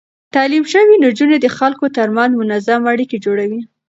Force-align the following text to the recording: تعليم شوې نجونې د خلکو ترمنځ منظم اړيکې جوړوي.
تعليم 0.35 0.63
شوې 0.73 0.95
نجونې 1.05 1.37
د 1.41 1.47
خلکو 1.57 1.85
ترمنځ 1.97 2.31
منظم 2.39 2.81
اړيکې 2.91 3.17
جوړوي. 3.25 3.61